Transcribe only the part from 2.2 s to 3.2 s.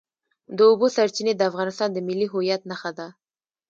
هویت نښه ده.